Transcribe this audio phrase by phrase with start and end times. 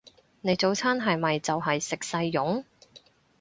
[0.41, 2.65] 你早餐係咪就係食細蓉？